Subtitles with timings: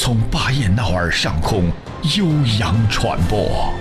[0.00, 1.64] 从巴彦淖尔上空。
[2.16, 2.24] 悠
[2.60, 3.74] 扬传播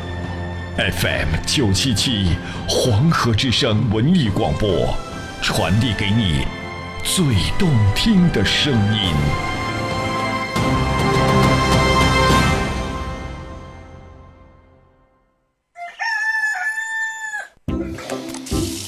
[0.76, 2.36] ，FM 九七七
[2.68, 4.96] 黄河之声文艺广播，
[5.44, 6.48] 传递给你
[7.04, 7.24] 最
[7.60, 9.14] 动听的声音。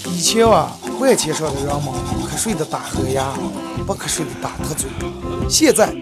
[0.07, 1.93] 以前啊，万千上的人们
[2.25, 3.31] 瞌睡的打呵呀，
[3.85, 4.89] 不瞌睡的打特嘴。
[5.47, 5.93] 现在，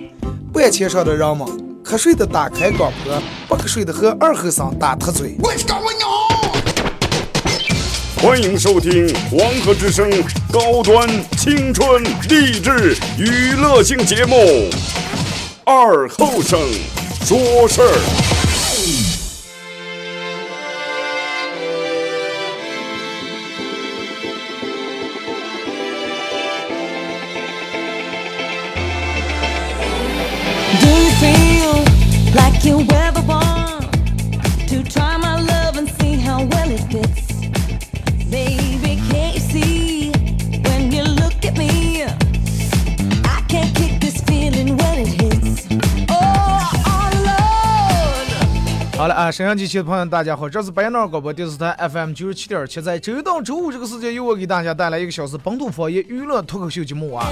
[0.53, 1.47] 半千上的人们。
[1.83, 5.37] 瞌睡的打开广播，不瞌睡的和二后生打特嘴。
[5.39, 6.09] 我是我娘！
[8.17, 10.09] 欢迎收听黄河之声
[10.51, 14.35] 高端青春励志娱乐性节目
[15.63, 16.59] 《二后生
[17.23, 17.93] 说事儿》。
[48.95, 57.27] 好了啊，沈阳机器的朋友大家好，这是白鸟广播电视台 FM 九十七点七，在周一到周五这个时间，由我给大家带来一个小时本土方言娱乐脱口秀节目啊，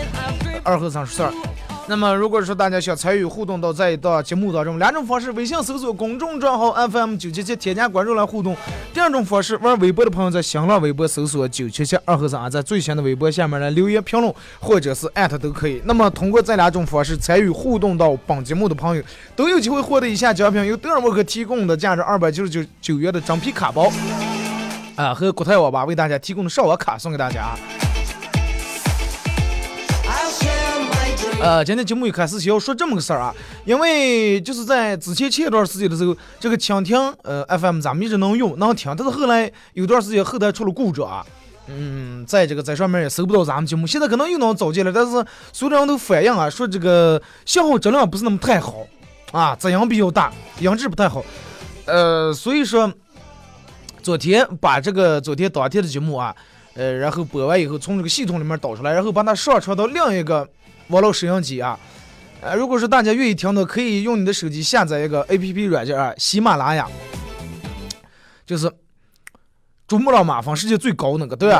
[0.63, 1.54] 二和尚说事儿。
[1.87, 8.55] 那么，如果说大家想参与互动到这一档节目当中，两种方式：微信搜索公众账号 FM 九七七，添加关注来互动；
[8.91, 15.79] 第二种方式，玩微博的朋友在新浪微博搜索九七七二和尚，在最新的微博下面来留言评论，或者是艾特都可以。
[15.85, 19.03] 那么，通过这两种方式参与互动到本节目的朋友，
[19.35, 23.91] 都有机会获得以下奖品：由德尔沃克提供的价值二百九十九九元的真皮卡包，
[24.95, 27.55] 啊，和国泰网吧为大家提供的上网卡送给大家。
[31.41, 33.33] 呃，今天节目一开始先要说这么个事儿啊，
[33.65, 41.23] 因为就是在之前前一段时间的时候，这个蜻蜓呃 FM 咱们一直能用能听，但是后来有段时间后台出了故障啊，
[41.67, 45.11] 嗯，在这个在上面也搜不到咱们节目，现在可能又能找见了，但是
[45.53, 48.87] 所有人都反映啊，说这个信号质量不是那么太好
[49.31, 51.23] 啊，杂音比较大，音质不太好，
[51.85, 52.91] 呃，所以说
[54.01, 56.35] 昨天把这个昨天当天的节目啊，
[56.75, 60.47] 呃，然后播完以后从这个系统里面导出来，然后把它上传到另一个。
[60.89, 61.79] 网络摄像机啊，
[62.41, 66.87] 呃，如果说大家愿意听的，可以用你的手机下载一个 A P P 软件啊，喜马拉雅，
[68.45, 68.71] 就是
[69.87, 71.59] 珠穆朗玛峰世界最高那个，对啊。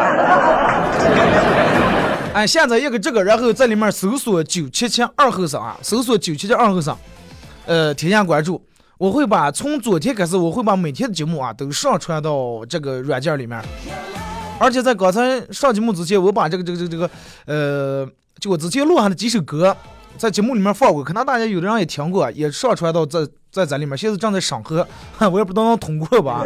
[2.35, 6.95] 哎，下载一个这个，然后在里面搜索九七七二后生啊，搜索九七七二后生，
[7.65, 8.63] 呃，添加关注，
[8.99, 13.59] 我会把从昨天开始，我会把每天的节目啊都上传到这个软件里面，
[14.59, 17.09] 而且在刚才上节目之前，我把这个这个这个这个
[17.45, 18.07] 呃。
[18.37, 19.73] 就我之前录上的几首歌，
[20.17, 24.85] 在节目里面放过，可能大家有的人也听过，也上传到在在咱里面，现在正在审核，
[25.31, 26.43] 我也不知道能通过吧。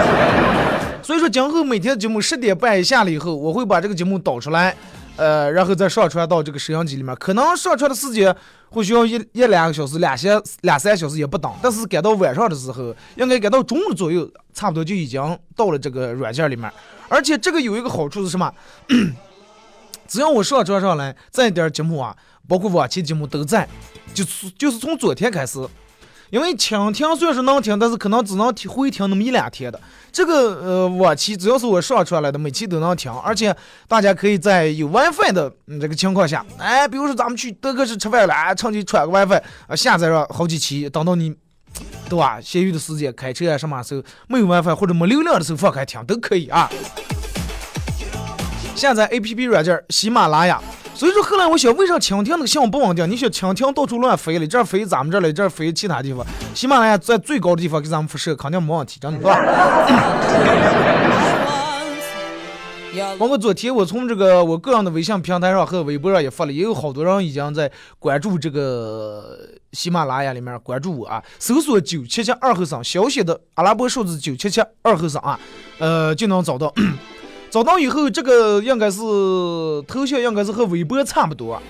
[1.02, 4.76] 所以说，今后每天节目十点半以下了以后，我会把这个节目导出来，
[5.16, 7.14] 呃，然后再上传到这个摄像机里面。
[7.16, 8.34] 可能上传的时间
[8.70, 11.52] 会需要一一两个小时，两三两三小时也不等。
[11.62, 16.70] 但是赶到晚上的时候，应该赶到中午左右，差不多就已经到了这个软件里面。
[17.08, 18.52] 而且这个有一个好处是什么？
[20.08, 22.16] 只要我上传上来，这一点节目啊，
[22.48, 23.68] 包括往期节目都在，
[24.12, 24.24] 就
[24.58, 25.58] 就是从昨天开始，
[26.32, 29.78] 因为听听虽然是能听，但是可能只能听回听那么一两天的。
[30.10, 33.54] 这个呃往期只要是我上传来的，每期都能听，而且
[33.86, 41.34] 大家可以在有 WiFi 的这个情况下，哎，比如说咱们去德克士吃饭了，哎，趁机串个 WiFi，啊，下载上好几期，等到你
[42.08, 42.40] 对吧？
[42.40, 46.70] 闲余的时间开车啊什么时候没有 WiFi 或者没流量的时候放开听都可以啊。
[48.74, 50.58] 下载 A P P 软件喜马拉雅，
[50.94, 53.10] 所以说后来我想，为啥蜻蜓那个信号不稳定？
[53.10, 56.24] 你想蜻蜓到处乱飞了，这飞咱们这里，这飞其他地方，
[56.54, 59.36] 喜马拉雅在最高的地方给咱们辐射，肯定没问题，真的，是吧？
[63.18, 69.38] 包括昨天我从这个我个人的微信平台上和微博上也发了，也有好多人已经在关注这个
[69.72, 75.40] 喜马拉雅里面关注我啊，搜索九七七二后生，小写的阿拉伯数字九七七二后生啊，
[75.78, 76.72] 呃，就能找到。
[77.52, 78.98] 找到以后，这个应该是
[79.86, 81.60] 头像，应该是和微博差不多。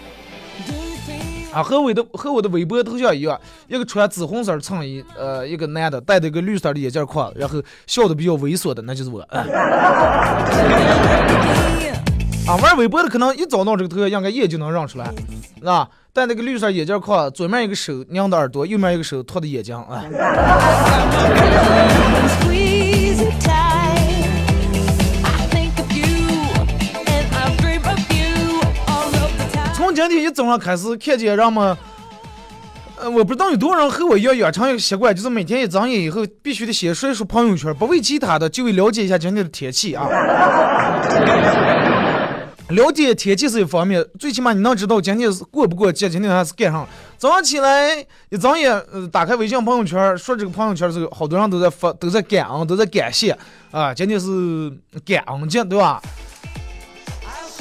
[1.52, 3.36] 啊，和我的和我的微博头像一样，
[3.66, 9.20] 一个穿紫红色衬衣，呃，一个男的戴着一个绿色的眼镜框，然后笑的比较猥琐的，那就是我。
[12.46, 15.12] 啊，玩微博的可能一找到这个头像，应该一眼就能认出来，
[15.64, 20.04] 啊，戴那个绿色眼镜框，左面一个手拧的耳朵，右面一个手托的眼睛，啊。
[29.94, 31.76] 今天一早上开始，看见人们，
[32.96, 40.08] 呃，我不知道有多少人和我一样养成一个习惯，就是每天一睁眼以后，必须得先刷一刷朋友圈，不为其他的，就为了解一下今天的天气啊。
[42.70, 46.86] 了解天气是一方面，最起码你能知道今天是过不过节，今天还是干啥。
[47.18, 47.94] 早上起来
[48.30, 53.36] 一睁眼，呃，打开微信朋友圈，说这个朋友圈的时候，好多人都在发，都在感恩，都在感谢
[53.70, 53.92] 啊。
[53.92, 54.72] 今天是
[55.04, 56.00] 感恩节，对吧？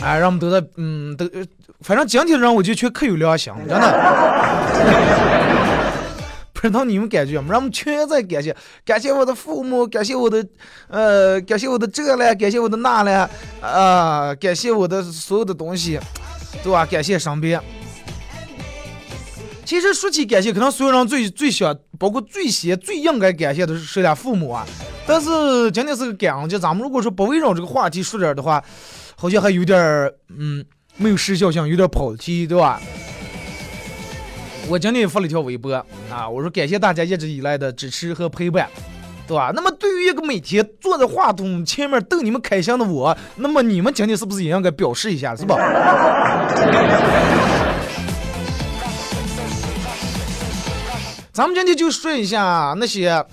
[0.02, 1.30] 哎，人们都在，嗯，都，
[1.84, 3.88] 反正今天的人我就全可有良心，真的。
[6.54, 7.48] 不知道你们感觉吗？
[7.54, 8.56] 人们全在感谢，
[8.86, 10.46] 感谢我的父母，感谢我的，
[10.90, 13.28] 呃，感谢我的这嘞，感谢我的那嘞，
[13.62, 16.00] 啊，感谢我的所有的东西，
[16.64, 16.86] 对吧？
[16.86, 17.60] 感谢身边。
[19.66, 24.64] 其实说起感谢，可能所有人最最想，包括最先、最应该感谢的是谁俩父母啊。
[25.08, 28.64] 但是今天是个感恩节，咱们如果说不围绕这个话题说点的话，
[29.16, 30.64] 好像还有点儿，嗯，
[30.98, 32.80] 没有时效性，有点跑题，对吧？
[34.68, 35.74] 我今天也发了一条微博
[36.10, 38.70] 啊，我说感谢大家一直以来的支持和陪伴，
[39.28, 39.52] 对吧？
[39.56, 45.58] 那么对于一个每天坐在话筒前面逗你们开心的我，那么你们今天是不是也应该表示一下，是吧？
[51.34, 53.26] 咱们今天就说一下那些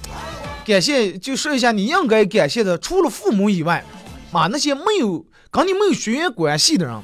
[0.65, 3.85] 感谢，就说一下你应该感谢的，除了父母以外，
[4.33, 6.95] 啊，那些没有跟你没有血缘关系的人。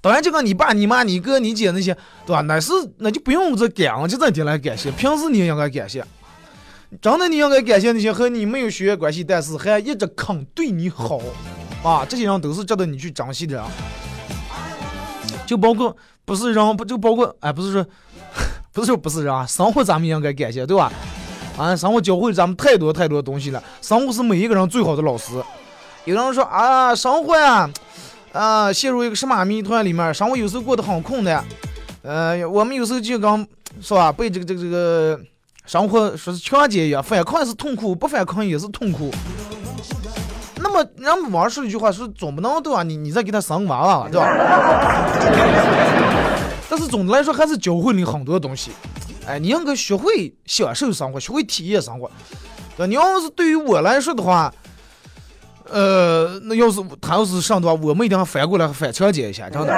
[0.00, 2.40] 当然，就跟你爸、你妈、你哥、你姐那些，对吧？
[2.42, 6.02] 那是那就不用这感恩节这天来感谢，平时你也应该感谢。
[7.02, 11.20] 真的，你应该感谢那些和你没有血缘关系，但是还一直肯对你好
[11.84, 13.64] 啊，这些人都是值得你去珍惜的人。
[15.46, 17.86] 就包括不是人，不就包括哎，不是说，
[18.72, 20.90] 不是说不是人啊，生活咱们应该感谢，对吧？
[21.58, 25.34] 啊，生活教会咱们太多太多东西了，生活是每一个人最好的老师。
[26.04, 27.68] 有人说啊，生活呀。
[28.32, 30.14] 啊，陷入一个什么谜团里面？
[30.14, 31.44] 生活有时候过得很困难。
[32.02, 33.44] 呃，我们有时候就刚
[33.80, 35.20] 是吧，被这个这个这个
[35.66, 39.10] 生活说是强奸一样，反抗也是痛苦，不反抗也是痛苦。
[40.62, 42.84] 那么，人们网上说一句话，说总不能对吧？
[42.84, 44.28] 你你再给他生娃娃，对吧？
[46.70, 48.70] 但是总的来说，还是教会你很多东西。
[49.26, 52.08] 哎，你应该学会享受生活，学会体验生活。
[52.76, 54.54] 对，你要是对于我来说的话。
[55.68, 59.68] 呃，那要是他要是上的话，我们一定要反过来反强奸一下，真的。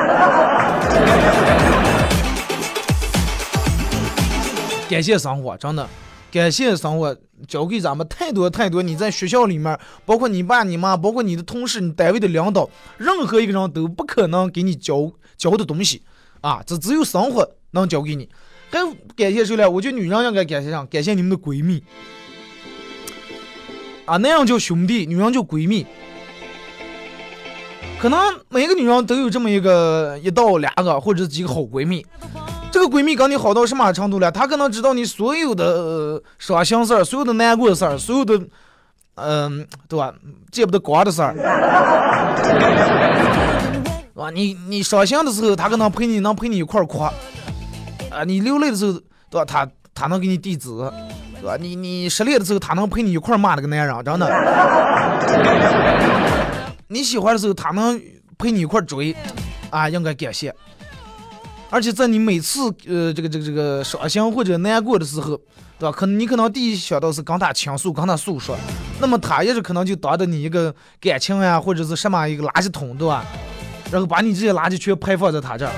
[4.89, 5.89] 感谢生活，真的，
[6.31, 7.17] 感谢生活
[7.49, 8.83] 教给咱们太多太多。
[8.83, 12.69] 你在学校里面，包括你爸你妈，包括你的同事，你单位的领导，
[12.99, 16.03] 任何一个人都不可能给你教教的东西
[16.43, 18.29] 啊，这只有生活能教给你。
[18.71, 18.79] 还
[19.17, 19.71] 感谢谁了？
[19.71, 21.83] 我觉得女人应该感谢上，感谢你们的闺蜜。
[24.05, 25.87] 啊，那样叫兄弟，女人叫闺蜜。
[28.01, 28.19] 可能
[28.49, 32.05] 每个女人都有这么一个一到两个或者几个好闺蜜。
[32.73, 34.33] 这个闺蜜跟你好到什么程度了？
[34.33, 38.41] 她可能知道你所有的伤心事儿，所有的难过的事儿，所有的，
[39.15, 40.13] 嗯，对吧？
[40.51, 41.37] 见不得光的事儿，
[44.17, 44.31] 啊？
[44.31, 47.03] 你你伤心的时候，她可能陪你，能陪你一块儿哭。
[47.03, 48.93] 啊，你流泪的时候，
[49.31, 49.45] 对吧？
[49.45, 50.69] 她她能给你递纸。
[51.43, 51.57] 是吧？
[51.61, 54.31] 你你失恋的时候，他能陪你一块骂那个男人，真的。
[56.87, 58.01] 你喜欢的时候，他能
[58.39, 59.13] 陪你一块追，
[59.69, 60.55] 啊，应该感谢。
[61.69, 65.37] 而且在你每次呃这个这个这个伤心或者难过的时候，
[65.81, 65.91] 对吧？
[65.91, 68.57] 可能你可能第一想到是跟他倾诉，跟他诉说，
[69.01, 73.25] 那么他也是可能就当着你一个感情呀，或者是什么一个垃圾桶，对吧？
[73.91, 75.73] 然后把你这些垃圾全排放在他这儿，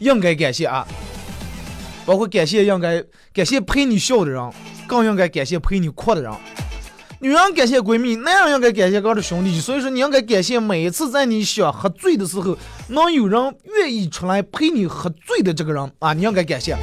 [0.00, 0.86] 应该感谢啊。
[2.10, 3.00] 包括感谢应该
[3.32, 4.52] 感谢陪你笑的人，
[4.88, 6.32] 更应该感谢陪你哭的人。
[7.20, 9.60] 女人感谢闺蜜，男人应该感谢哥的兄弟。
[9.60, 16.76] 所以说，你应该感谢每一次在你想喝醉的时候，能有人愿意出来陪你喝醉的这个人啊，你应该感谢。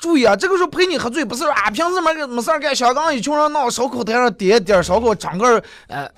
[0.00, 6.10] 注意啊，这个时候陪你喝醉，不是说啊平时没没事儿干，香港一群人闹烧烤摊上点点烧烤，整个呃，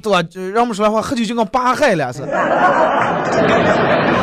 [0.00, 0.22] 对吧？
[0.54, 2.28] 让我们说的话，喝酒就跟扒海了似的。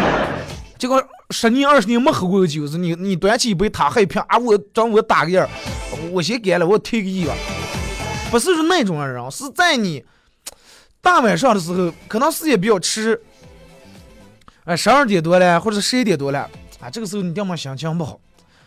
[0.79, 5.47] 结果十年二十年没喝过酒，是你你端起一杯他喝一瓶啊，我找我打个样
[6.11, 7.33] 我先干了，我退个役吧。
[8.31, 10.03] 不是说那种人，是在你
[11.01, 13.21] 大晚上的时候，可能时间比较迟，
[14.65, 18.19] 哎，十二点多了，或者十一点多了，啊，这个时候你要么心情不好，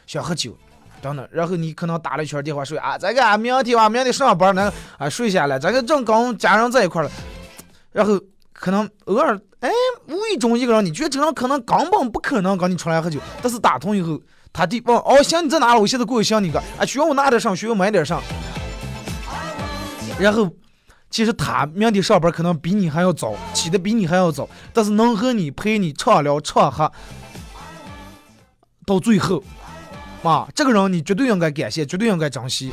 [0.07, 0.57] 想喝酒，
[1.01, 7.11] 等等，然后你可能打了一圈电话说啊，这个明天吧，明天上班呢，啊，睡下来，这个正跟家人在一块了，
[7.91, 8.21] 然后
[8.63, 9.69] 可能偶尔，哎，
[10.07, 14.21] 无意中一个人，你觉得这个人可能根本不可能跟你出来喝酒，但是打通以后，
[14.53, 15.81] 他弟问，哦，行，你在哪了？
[15.81, 18.23] 我现在过去想你个，啊，需要我拿点上，需要买点上，
[20.17, 20.49] 然后。
[21.11, 26.91] 其实他明天上班可能比你还要早，起的比你还要早，但是能和你陪你畅聊畅喝
[28.87, 29.45] 到最后，
[30.23, 32.73] 啊，这个人你绝对应该感谢，绝对应该珍惜。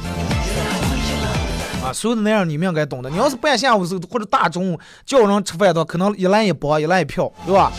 [1.94, 3.10] 所有的男人你们应该懂的。
[3.10, 7.72] 你要是半下午时候或者大中午叫人吃饭的话，可能一来一包，一来一票，对吧？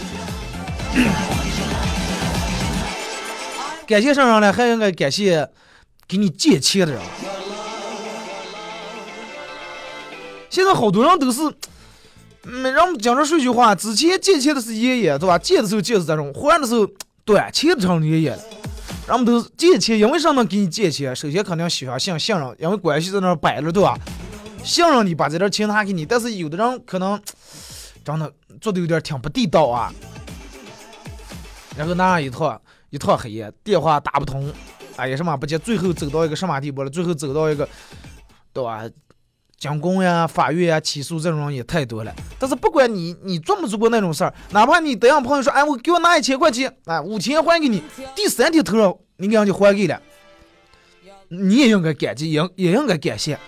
[3.87, 5.49] 感谢上人呢，还应该感谢
[6.07, 7.03] 给你借钱的人。
[10.49, 11.43] 现在好多人都是，
[12.45, 15.39] 嗯，让我们讲着说句话，之前借钱的是爷爷，对吧？
[15.39, 16.87] 借的时候借是这种，还的时候
[17.25, 18.39] 短钱的成爷爷。
[19.11, 21.15] 人们都是借钱，因为什么给你借钱？
[21.17, 23.99] 首先肯定喜欢信信任，因为关系在那摆着，对吧？
[24.63, 27.21] 信任你把这点钱拿给你，但是有的人可能
[28.05, 29.93] 真的做的有点挺不地道啊。
[31.77, 34.49] 然后那样一套一套黑夜，电话打不通，
[34.95, 36.89] 哎呀什么不接，最后走到一个什么地步了？
[36.89, 37.69] 最后走到一个，
[38.53, 38.85] 对吧？
[39.61, 42.13] 监工呀、法院呀、起诉这种人也太多了。
[42.39, 47.83] 但是不管你你做没做过那种事儿，哪怕你等下朋友说，哎，我给我拿一千块钱，哎，五千还给你，
[48.17, 50.01] 第三天头上你给人家还给了，
[51.29, 53.39] 你也应该感激，也也应该感谢，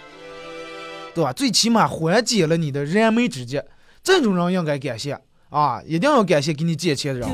[1.14, 1.32] 对吧？
[1.32, 3.58] 最起码缓解了你的燃眉之急，
[4.04, 7.28] 这种人应该感谢啊，一定要感谢给你借钱的人。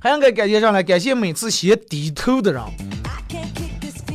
[0.00, 2.62] 还应该感谢上来，感谢每次先低头的人。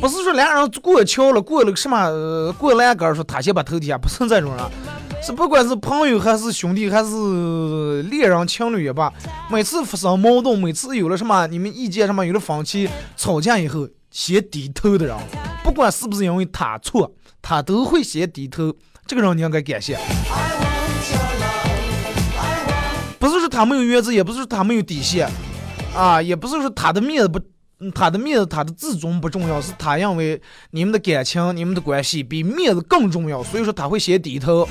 [0.03, 4.65] 不是说俩人过桥了，过了个什么过栏杆，说他先把头低下，不是这种人，
[5.25, 9.09] 是不管是朋友还是兄弟还是恋人情侣也罢，
[9.49, 15.15] 每次发生矛盾，每次有了什么你们意见什么有了分歧，吵架以后先低头的人，
[15.63, 17.09] 不管是不是因为他错，
[17.41, 18.73] 他都会先低头，
[19.07, 19.97] 这个人你应该感谢。
[23.17, 25.29] 不是说他没有原则，也不是说他没有底线，
[25.95, 27.39] 啊，也不是说他的面子不。
[27.91, 34.67] 他的面子，他的自尊不重要，是他认为你们的感情、你们的关系比面子更重要，所以说他会先低头。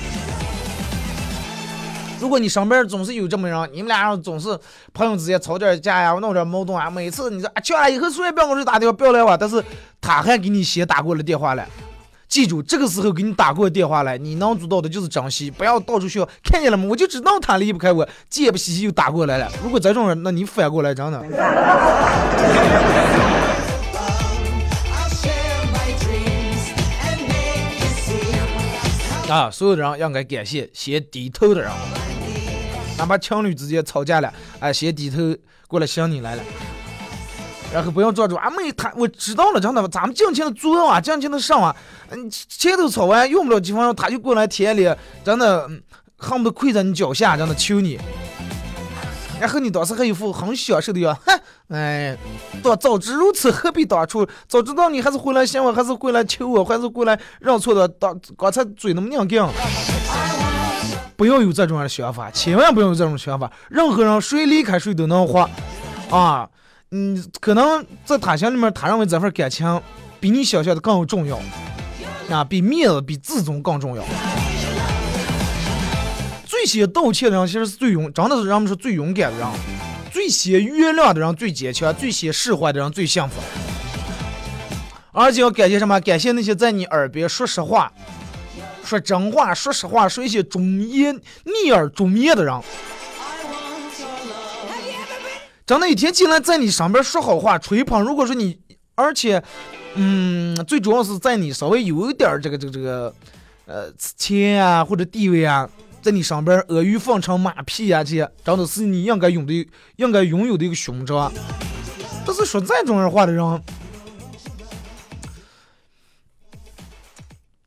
[2.19, 4.57] 如果你身边总是有这么人，你们俩总是
[4.93, 9.61] 朋友之间吵点架呀，闹点矛盾啊，每次你说啊，去了以后随便我打电话不要来往，但是
[9.99, 11.67] 他还给你先打过了电话了。
[12.33, 16.27] 记住，这个时候给你打过电话来，你能做到的就是珍惜，不要到处炫耀。
[16.43, 16.87] 看见了吗？
[16.89, 19.47] 我就知道他离不开我，贱不兮兮又打过来了。
[19.63, 21.19] 如果这种人，那你反过来真的。
[29.29, 31.69] 啊，所有的人应该感谢先低头的人，
[32.97, 35.17] 哪怕情侣之间吵架了，哎，先低头
[35.67, 36.41] 过来想你来了。
[37.73, 38.51] 然后不要抓住啊！
[38.51, 41.75] 没他，我知道了，真的，咱们尽情的做啊，尽情的上啊。
[42.11, 44.87] 嗯，前头吵完用不了几分钟，他就过来田里，
[45.25, 45.67] 真的
[46.15, 47.99] 恨不得跪在你脚下，真的求你。
[49.39, 51.39] 然后你当时还一副很享受的样，哼，
[51.69, 52.15] 哎，
[52.63, 54.23] 早早知如此，何必当初？
[54.47, 57.87] 早知道你还是回来想我，还是回来求我，还是过来认错的。
[57.87, 59.49] 当刚才嘴那么硬硬，
[61.17, 63.51] 不要有这种的想法，千万不要有这种想法。
[63.69, 65.49] 任何人谁离开谁都能活，
[66.11, 66.47] 啊。
[66.95, 69.81] 嗯，可能在他心里面，他认为这份感情
[70.19, 71.39] 比你想象的更重要
[72.29, 74.03] 啊，比面子、比自尊更重要。
[76.45, 79.47] 最先道歉的人，其实是最勇，真的是人们是最勇敢的人；
[80.11, 83.41] 最先原谅的人最坚强，最先释怀的人最幸福。
[85.11, 85.99] 而且要感谢什么？
[86.01, 87.91] 感谢那些在你耳边说实话、
[88.85, 92.53] 说真话、说实话、说一些忠言逆耳忠言的人。
[95.73, 97.99] 真的，一天进来在你上边说好话、吹捧。
[98.03, 98.59] 如果说你，
[98.93, 99.43] 而且，
[99.95, 103.15] 嗯，最主要是在你稍微有一点这个这个这个，
[103.65, 105.67] 呃，钱啊或者地位啊，
[105.99, 111.33] 在你上边阿谀奉承、马屁啊这些，真的是你应该拥的、应该拥有的一个勋章。
[112.23, 113.63] 但是说这种人话的人，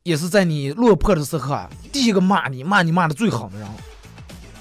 [0.03, 3.67] 也是在你落魄的时候啊，第一个骂你、骂你骂的最好的人。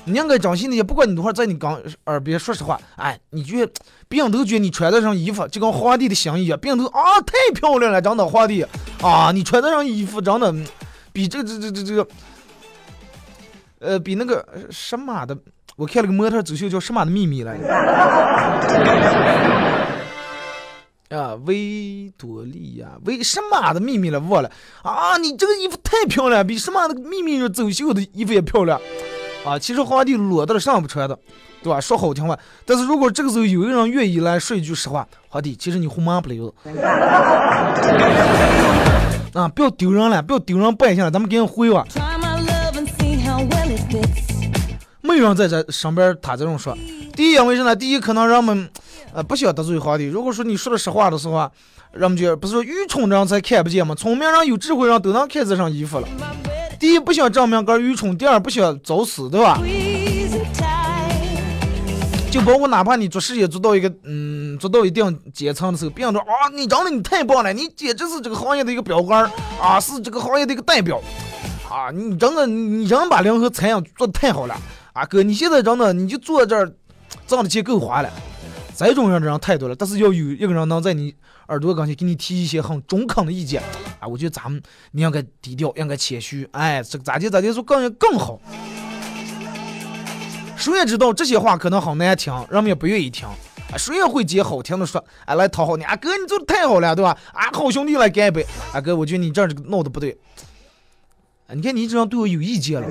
[0.07, 3.73] 你应该珍惜那些，不管你多少，在你刚耳边说实话，哎，你觉得
[4.09, 8.65] 别人都觉得你穿的上衣服就跟皇帝的新衣，别人都啊太漂亮了，真的皇帝
[9.03, 10.55] 啊，你穿的上衣服真的
[11.13, 12.07] 比这这这这这个，
[13.81, 15.37] 呃，比那个什么的，
[15.75, 17.57] 我看了个模特走秀叫什么的秘密来，
[21.11, 24.21] 啊，维多利亚，维什么的秘密了？
[24.21, 24.51] 忘了
[24.83, 25.17] 啊！
[25.19, 28.81] 你这个衣服太漂亮，比什么的秘密走秀的衣服也漂亮
[29.47, 29.57] 啊！
[29.59, 31.17] 其实皇帝裸的上不穿的，
[31.62, 31.81] 对吧？
[31.81, 36.53] 说好听话，但是如果这个时候有一个人愿意来说一句实话，皇帝，其实你红马不溜
[39.33, 39.49] 啊！
[39.55, 41.87] 不要丢人了，不要丢人百姓了，咱们赶紧回吧。
[45.00, 46.76] 没有人在这上边他这种说，
[47.15, 47.76] 第一因为什么？
[47.76, 48.69] 第一可能人们。
[49.12, 50.05] 呃，不想得罪皇帝。
[50.05, 51.50] 如果说你说的实话的时候啊，
[51.93, 53.95] 人们就不是说愚蠢的人才看不见吗？
[53.95, 56.09] 聪明人、有智慧人都能看这身衣服了。
[56.78, 59.59] 第一，不想证明个愚蠢；第二，不想找死，对吧？
[62.31, 71.00] 就包括哪怕你做事业做到一个嗯，做到一定阶层的时候，别人说啊，你长得你太棒了，你简直是这个行业的一个标杆儿啊，是这个行业的一个代表
[71.71, 74.55] 啊，你真的你人把两盒菜样做的太好了
[74.93, 76.71] 啊，哥，你现在真的你就坐这儿
[77.26, 78.11] 挣的钱够花了。
[78.76, 81.14] 这种人的人太多了，但是要有一个人能在你
[81.49, 83.62] 耳朵跟前给你提一些很中肯的意见，
[83.99, 88.38] 啊，我觉得咱们你应该低调，应该谦虚，哎，这个咋地咋地说更更好。
[90.56, 97.16] 谁也知道这些话可能很难听，人们也不愿意听，啊，谁也会接好听的说，哎，来讨好你，啊，哥你做的太好了，对吧？
[97.33, 100.16] 啊，好兄弟来干一杯，啊，哥，我觉得你这儿闹的不对，
[101.49, 102.88] 你看你这样对我有意见了，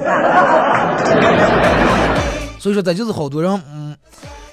[2.60, 3.96] 所以说这就是好多人，嗯。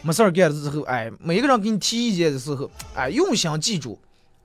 [0.05, 3.99] 没事儿干的时候，哎，每一个人给你提意见的时候，哎，用心记住。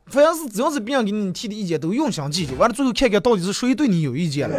[0.05, 2.55] 凡是只要是别人给你提的意见，都用心记住。
[2.57, 4.55] 完了，最后看看到底是谁对你有意见了。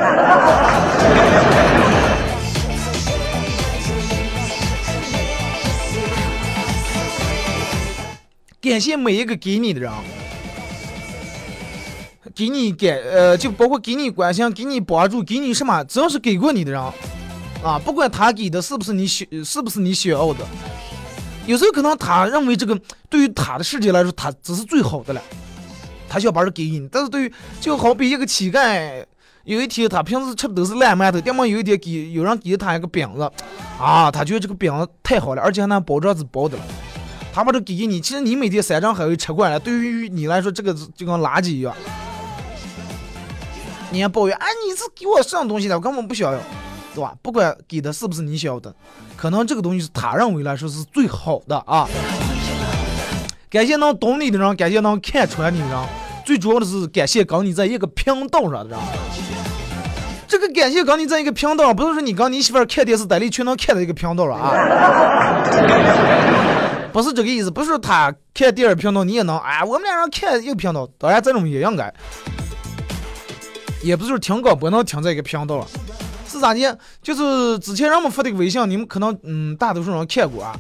[8.61, 9.91] 感谢每一个给你的人，
[12.35, 16.83] 给你感呃，就包括给你关心、给你帮助、给你什么，只要是给过你的人，
[17.63, 20.47] 啊，不管他给的是不是你想，是不是你想要的。
[21.47, 25.23] 有时候可能他认为这个对于他的世界来说，他只是最好的了，
[26.09, 26.87] 他想把这给你。
[26.93, 29.05] 但是对于就好比一个乞丐，
[29.45, 33.23] 有一天他平时吃的都是烂馒头，要么有一天给有人给他一个饼子，
[33.81, 36.63] 啊，他觉得这个饼子太好了，而且还能包装纸包的了，
[37.33, 38.01] 他把这给你。
[38.01, 41.75] 其实你每天山珍海味吃惯了，对于你来说，这个就跟垃圾一样。
[43.91, 45.75] 你还抱怨，哎，你是给我什么东西的？
[45.75, 46.39] 我根本不想要。
[46.99, 47.15] 对吧？
[47.23, 48.75] 不管给的是不是你想要的，
[49.17, 51.89] 可能这个东西是他认为来说是最好的啊。
[53.49, 55.79] 感谢能懂你的人，感谢能看穿你的人，
[56.27, 58.79] 最主要的是感谢跟你在一个频道上的人。
[60.27, 64.53] 这个感谢跟你在一个频道，不是说你跟你媳妇儿看电视在里全能看到一个频道了啊。
[66.93, 71.95] 不是这个意思，不是他看第二频道你也能，哎，我们俩人看一个频道，当然这种也应该，
[73.85, 75.67] 也不是说听歌不能听在一个频道了。
[76.29, 76.79] 是咋的？
[77.03, 80.55] 就是之前人们发的微信，你们可能嗯，大多数人看过啊。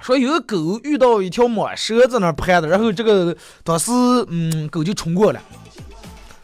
[0.00, 3.90] 说有个狗遇到一条蟒蛇在那拍的，然后这个当时
[4.28, 5.42] 嗯，狗就冲过来，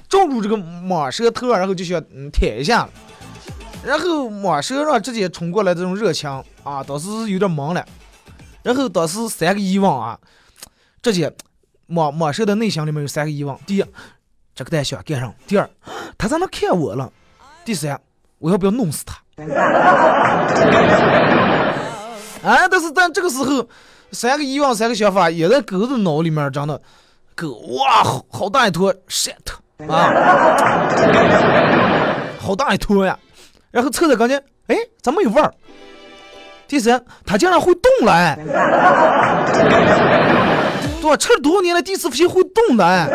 [0.08, 2.88] 撞住这个蟒蛇头，然后就想嗯舔一下。
[3.84, 6.28] 然后蟒蛇让直接冲过来这种热情
[6.64, 7.86] 啊，当时有点懵了。
[8.62, 10.18] 然后当时三个疑问啊，
[11.00, 11.30] 直接
[11.88, 13.84] 蟒蟒蛇的内心里面有三个疑问：第一，
[14.54, 15.70] 这个蛋想干上；第二，
[16.18, 17.12] 他在那看我了。
[17.66, 18.00] 第三，
[18.38, 19.16] 我要不要弄死他？
[22.48, 23.68] 哎，但是但这个时候，
[24.12, 26.80] 三个欲望，三个想法也在狗的脑里面，真的，
[27.34, 29.34] 狗哇，好好大一坨 shit
[29.88, 30.12] 啊，
[32.38, 33.18] 好大一坨呀！
[33.72, 35.52] 然后测测感觉，哎，咋没有味儿？
[36.68, 38.38] 第三，它竟然会动了，哎，
[41.02, 41.16] 对吧？
[41.16, 43.08] 吃了多少年了，第一次发现会动的，哎。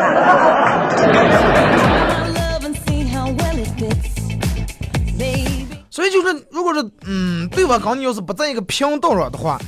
[5.92, 7.78] 所以就是，如果是嗯，对吧？
[7.78, 9.60] 跟你要是不在一个频道上的话，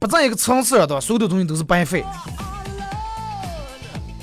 [0.00, 2.04] 不在一个层次上的话，所有的东西都是白费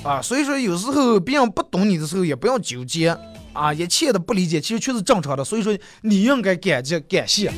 [0.04, 0.20] 啊。
[0.20, 3.16] 所以说，有时候别人不懂你的时候，也不要纠结
[3.54, 3.72] 啊。
[3.72, 5.42] 一切的不理解，其实全是正常的。
[5.42, 7.50] 所以说，你应该感激感谢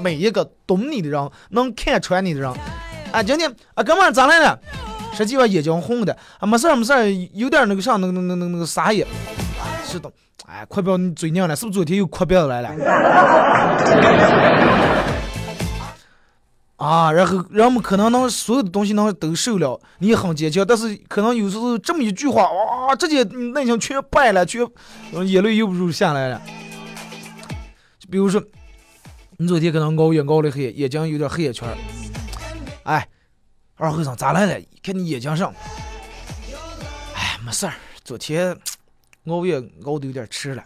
[0.00, 2.50] 每一个懂你的人，能看穿你的人。
[3.12, 4.58] 啊，今天啊，哥们儿咋来了？
[5.14, 9.06] 实际上眼睛红的啊，没事儿没事儿，有点那个啥，那个那个那个那个啥也，
[9.92, 10.10] 是的。
[10.46, 12.68] 哎，快要你嘴硬了，是不是昨天又哭鼻子来了？
[16.76, 24.66] 啊，然后人们可能能所有的东西能都受了，你很坚强，但是可能有时候这么一句话，哇，直接内心全败了，全
[25.26, 26.40] 眼泪又不如下来了。
[27.98, 28.42] 就比如说，
[29.36, 31.68] 你昨天可能熬夜熬的黑，眼睛有点黑眼圈。
[32.84, 33.06] 哎，
[33.76, 34.58] 二和尚咋来了？
[34.82, 35.54] 看你眼睛上。
[37.14, 38.56] 哎，没事儿，昨天。
[39.26, 39.54] 熬夜
[39.84, 40.62] 熬的有点迟了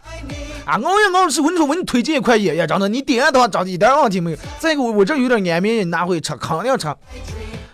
[0.65, 0.73] 啊！
[0.81, 4.37] 熬夜熬的是，我跟你说，我给你推荐一块眼药，真的，你点的话，长一点问题没有。
[4.57, 6.87] 再一个，我我这有点安眠药，拿回去吃，肯定吃。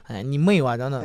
[0.07, 0.99] 哎，你妹啊，真的。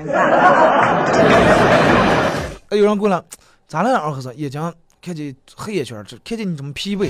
[2.71, 3.23] 哎，有人过来，
[3.69, 4.35] 咋了，二和尚？
[4.37, 4.61] 眼睛
[5.01, 7.09] 看见黑眼圈，这看见你这么疲惫。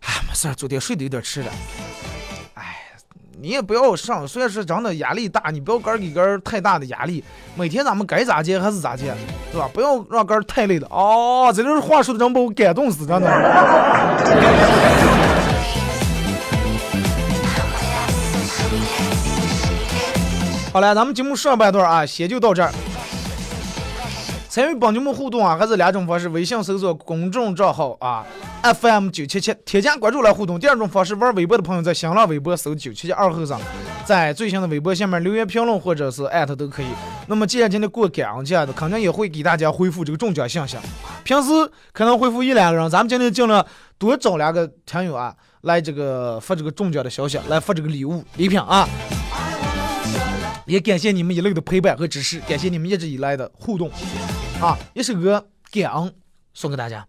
[0.00, 1.52] 哎，没事，昨天睡得有点迟了。
[3.42, 7.24] 你也不要上，虽然是真的压力大，你不要给给杆太大的压力。
[7.54, 9.14] 每天咱们该咋接还是咋接，
[9.50, 9.66] 对吧？
[9.72, 10.86] 不要让个太累了。
[10.90, 13.30] 哦，这就是话说的，真把我感动死，真的。
[20.70, 22.70] 好了，咱们节目上半段啊，先就到这儿。
[24.50, 28.26] 参与帮节目互动啊，还是两种方式：微信搜索公众账号啊
[28.64, 30.58] ，FM 九七七，添加关注来互动。
[30.58, 33.60] 第二种方式，玩微博的朋友在新浪微博搜九七七二后生，
[34.04, 36.86] 在最新的微博下面留言评论或者是艾特都可以。
[37.28, 40.76] 那么既然今天过感恩节的，肯定也会给大家回复这个中奖信息。
[41.22, 41.52] 平时
[41.92, 43.64] 可能回复一两个人，咱们今天尽量
[43.98, 48.88] 多找两个听友啊，来这个发这个中奖的消息，来发这个礼物礼品啊。
[50.70, 53.90] 也感谢你们一路的陪伴和支持，感谢你们一直以来的互动，
[54.60, 55.44] 啊，一首歌
[55.82, 56.08] 《感恩》
[56.54, 57.04] 送给大家。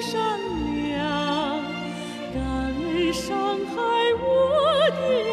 [0.00, 0.38] 善
[0.88, 1.62] 良
[2.32, 3.82] 感恩伤害
[4.20, 5.32] 我的人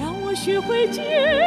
[0.00, 1.41] 让我学会坚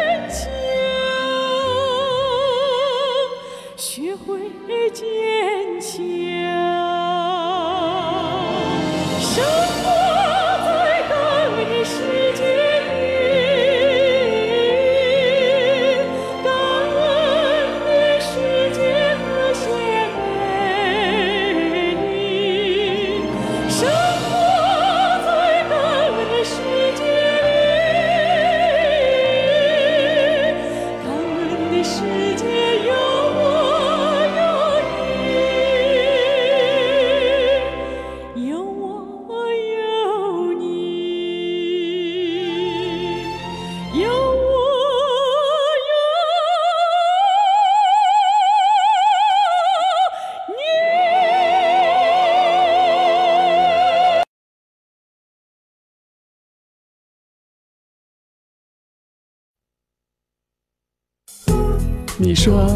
[62.25, 62.67] 你说，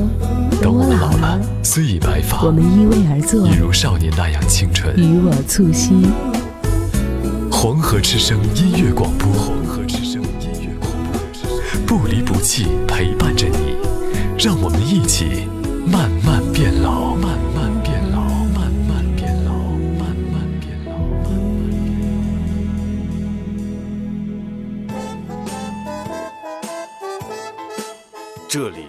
[0.61, 4.95] 等我们老了，虽已白发，我们依偎而坐，一如少年那样清纯。
[4.95, 6.05] 与我促膝。
[7.51, 11.49] 黄河之声音乐广播，黄河之声音乐广播，
[11.87, 13.75] 不离不弃陪伴着你，
[14.37, 15.47] 让我们一起
[15.83, 18.21] 慢慢变老，慢慢变老，
[18.53, 19.51] 慢慢变老，
[19.97, 20.93] 慢慢变老。
[28.47, 28.85] 这里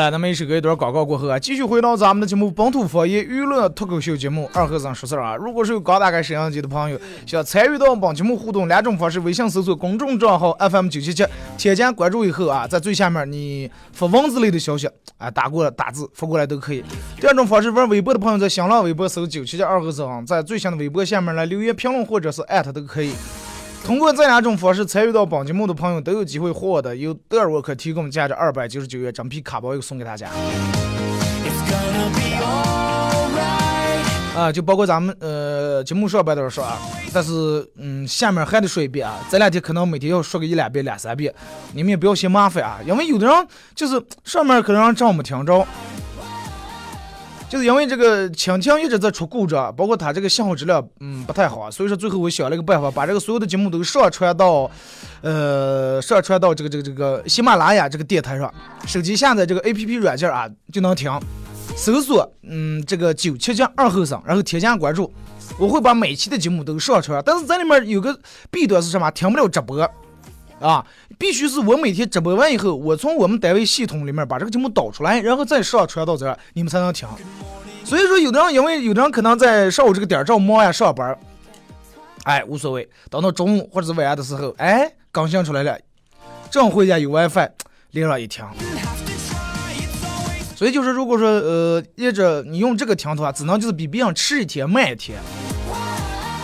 [0.00, 5.36] 了，那么一首歌一段广告过后啊，继续回到咱们的节目《本土方言娱乐脱口秀节目》二和尚说事儿啊。
[5.36, 11.22] 如果是有刚打开摄像机的朋友，想参与到本节目互动，两种方式：微信搜索公众账号 FM 九七七，
[11.58, 16.82] 添加关注以后啊，在最下面你发文字类的消息啊，打过来打字发过来都可以。
[17.20, 23.12] 第二种方式，玩微博的朋友在新浪微博搜九七七二和尚，在最新的微博下面来留言评论或者是艾特都可以。
[23.84, 30.30] 通过这两种方式参与到本节目的朋友都有机会获得由德尔沃克提供价值二百九十九元整批卡包，又送给大家。
[34.36, 36.78] 啊，就包括咱们呃节目上边都说啊，
[37.12, 41.34] 但是嗯下面还得说一遍啊，这两天可能每天要说个一两遍、两三遍，
[41.74, 45.66] 你们也不要嫌麻烦啊，因为有的人就是上面可能让账没听着。
[47.50, 54.70] 就是因为这个蜻蜓一直在出故障，包括它这个信号质量嗯不太好，所以说最后我想了一个办法，把这个所有的节目都上传到，
[55.20, 58.54] 呃上传到这个这个这个喜马拉雅这个电台上，
[58.86, 61.10] 手机下载这个 A P P 软件啊就能听，
[61.76, 65.12] 搜索嗯这个九七七二后生，然后添加关注，
[65.58, 68.16] 我会把每期的节目都上传，但是在里面有个
[68.48, 69.10] 弊端是什么？
[69.10, 69.90] 听不了直播。
[70.60, 70.86] 啊，
[71.18, 77.08] 必须是我每天直播完以后，我从我们单位系统里面把这个节目导出来，然后再上传到这儿，你们才能听。
[77.82, 81.18] 所以说，有的人因为有的人可能在上午这个点儿正忙呀上班，
[82.24, 85.78] 哎无所谓，等到中午或者是晚上的时候，哎更新出来了，
[86.50, 87.48] 正回家有 WiFi，
[87.92, 88.44] 连上一听。
[90.54, 95.18] 所以就是如果说呃，一直你用这个听的话，只能就是比别人迟一天慢一天。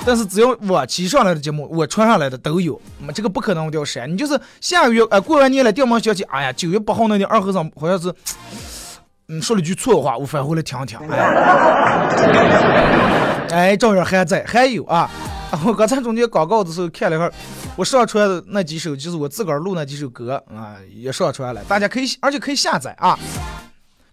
[0.06, 2.80] 但是只要我骑上来的节目，我传上来的都有，
[3.12, 4.08] 这个不可能掉删。
[4.08, 8.14] 你就是下个月，哎、过完年了，电门响起，哎呀，九月八号那天二和尚好像是，
[9.26, 11.18] 嗯，说了句错话，我返回来听听，哎，
[13.50, 15.10] 哎，照样还在，还有啊，
[15.50, 17.32] 啊我刚才中间广告的时候看了一会儿，
[17.74, 23.18] 我上传的那几首就是我自个儿录那几首歌啊，也上传了，大家可以，而且可以下载啊，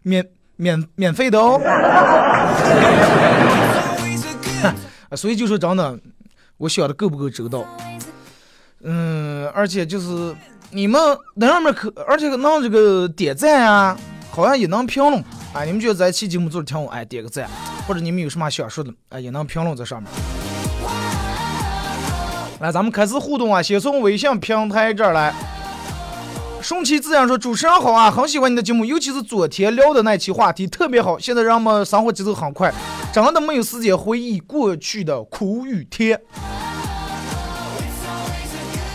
[0.01, 1.61] 免免免费的哦。
[5.15, 5.99] 所以就说真的，
[6.57, 7.65] 我想的够不够周到？
[8.81, 10.35] 嗯，而且就是
[10.71, 10.99] 你们
[11.35, 13.97] 那上面可，而且能这个点赞啊，
[14.29, 15.23] 好像也能评论
[15.53, 15.63] 啊。
[15.63, 17.49] 你们觉得这期节目做的挺好，哎，点个赞，
[17.87, 20.11] 或者你们有什么想说的，哎，也能评论在上面。
[22.59, 25.33] 来，咱们开始互动啊，先从微信平台这儿来。
[26.63, 31.19] 顺其自然说：“主持人好啊，很喜欢你的节目，尤其是昨天聊的那期话题特别好。
[31.19, 32.73] 现在人们生活节奏很快，
[33.13, 36.17] 真的没有时间回忆过去的苦与甜。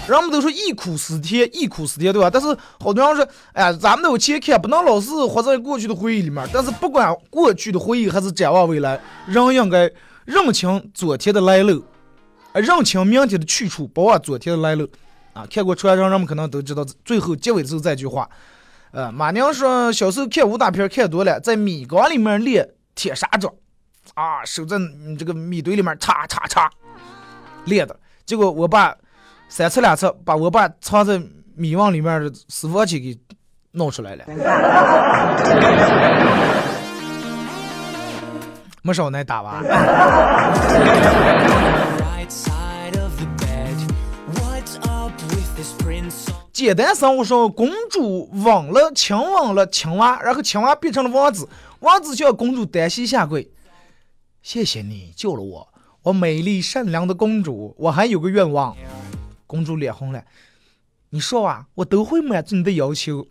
[0.08, 2.30] 人们都说忆苦思甜，忆苦思甜，对吧？
[2.30, 2.48] 但是
[2.80, 6.48] 好多人说，哎呀，咱们都有前看，不能老是活在过去的回忆里面。
[6.50, 9.90] 但是不管过去的回忆还是展望未来，人应该
[10.24, 11.84] 认清昨天的来路，
[12.54, 14.88] 认清明天的去处，不忘昨天的来路。
[15.38, 18.28] 啊，看过传承，人们可能都知道，最后结尾的时候这句话。
[18.90, 23.48] 呃，马娘说小时候看武打片看多了，在米缸里面练铁砂掌，
[24.14, 26.68] 啊，手在嗯这个米堆里面叉叉叉
[27.66, 27.94] 练的。
[28.26, 28.92] 结果我爸
[29.48, 31.22] 三次两次把我爸藏在
[31.54, 33.16] 米瓮里面的私房钱给
[33.70, 34.24] 弄出来了，
[38.82, 39.62] 没少挨打吧？
[46.58, 53.48] 简单生活说，公主吻了亲吻了青蛙，然后青蛙变成了王子，王子向公主单膝下跪，
[54.42, 55.68] 谢谢你救了我，
[56.02, 58.76] 我美丽善良的公主，我还有个愿望。
[59.46, 60.20] 公主脸红了，
[61.10, 63.24] 你说啊，我都会满足你的要求。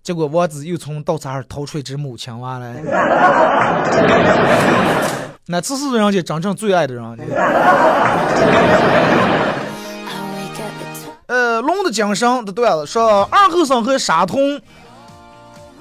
[0.00, 2.80] 结果王子又从稻草上掏出一只母青蛙来，
[5.48, 7.18] 那这是人家真正最爱的人。
[11.68, 14.58] 龙的精神的段子说，二后生和沙童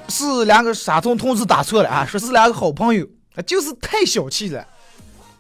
[0.10, 3.08] 是两个沙童同时打错了啊，说是两个好朋友，
[3.46, 4.68] 就是太小气了。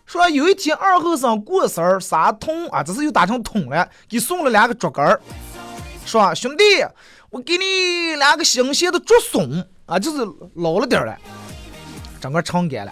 [0.05, 5.21] 说有一天二后生过生日，沙童啊，这是又打成桶了，给送了两个竹竿儿，
[6.05, 6.63] 说兄弟。
[7.29, 11.17] 我给你两个新鲜的竹笋啊，就是老了点儿了，
[12.21, 12.91] 整个撑干了。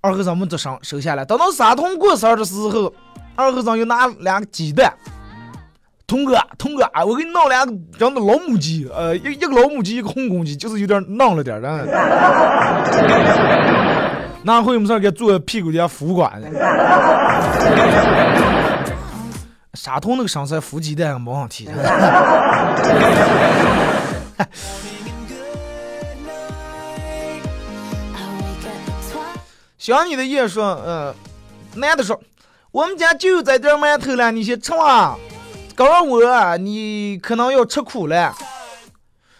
[0.00, 1.24] 二后生们就上收下来。
[1.24, 2.92] 等到三童过生日的时候，
[3.36, 4.92] 二后生又拿两个鸡蛋。
[6.12, 11.86] 童哥，童哥，我给你弄两个真的老母鸡，呃，一一个老母鸡，一个红公鸡，就是有点嫩了点的。
[14.42, 16.38] 拿回我们这儿给坐屁股底下孵管。
[19.72, 21.66] 沙童那个上色孵鸡蛋没问题。
[29.78, 31.14] 想你的夜说，嗯，
[31.74, 32.20] 男的说，
[32.70, 35.16] 我们家就在这馒头了，你先吃啊。
[35.74, 38.34] 告诉我，你可能要吃苦了。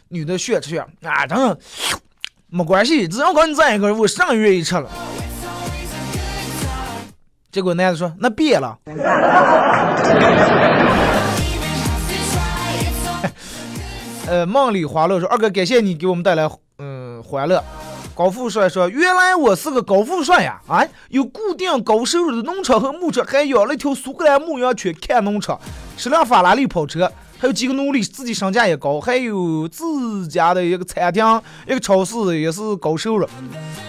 [0.09, 1.59] 女的学吃炫啊，等等，
[2.49, 4.91] 没关系，只要跟你在一块，我上个月也吃了。
[7.51, 8.79] 结果男的说：“那别了。
[14.27, 17.63] 呃，梦里花落说：“二哥，感谢你给我们带来嗯欢乐。”
[18.15, 20.61] 高富帅说：“原来我是个高富帅呀！
[20.67, 25.59] 啊，有固定高收入的农场和牧场，还养了一条苏格兰牧羊犬看农场，
[25.97, 33.27] 十辆法拉利跑车，还有几个奴隶，自己身价也高，还有自家的一个餐厅，一个超市也是高收入。”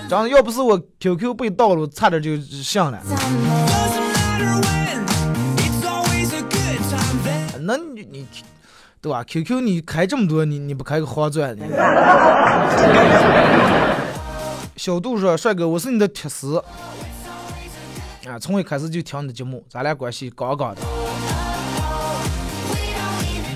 [0.09, 3.01] 真的，要不是我 QQ 被盗了，差点就上了。
[7.65, 8.25] 那你你
[9.01, 11.53] 对吧？QQ 你开这么多，你你不开个黄钻？
[14.75, 16.57] 小杜说：“帅哥，我是你的铁丝
[18.27, 20.81] 啊，从一开始就听你的节目，咱俩关系杠杠的。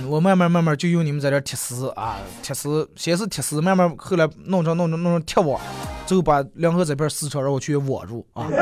[0.08, 5.60] 我慢慢慢慢就用你们在这铁丝啊，铁丝先是铁丝，慢慢后来弄成弄成弄成铁网。”
[6.06, 8.47] 最后把两盒这片撕成，让我去握住啊！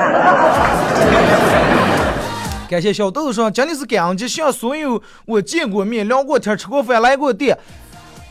[2.68, 7.56] 感谢小豆豆说，今天是感恩节，向所有我见过面、聊过天、吃过饭、来过店、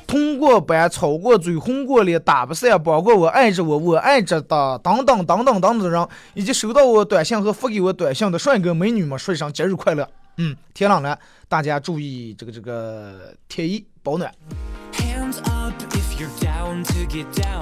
[0.07, 10.09] 通过班、吵过嘴、红过脸、打不散、帮过我、爱着我、我爱着的等等等等等等的人，以及收到我短信和发给我短信的帅哥美女们，说一声节日快乐！
[10.37, 14.33] 嗯，天冷了，大家注意这个这个添衣保暖。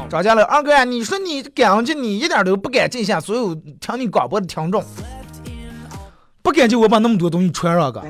[0.09, 4.83] 张家乐二哥，你说你感恩节你一点都不感激一下所有听你广播的听众，
[6.43, 8.01] 不感激我把那么多东西传上个，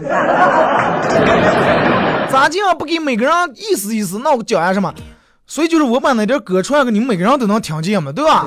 [2.33, 4.90] 咋这样不给每个人意思意思，那我讲下什么？
[5.47, 8.47] 所以就是我把那点歌传个，你们每个人都能听见嘛，对吧？